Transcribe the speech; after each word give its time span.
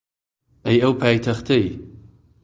ئەی 0.65 0.77
ئەو 0.83 0.93
پایتەختەی 1.01 1.65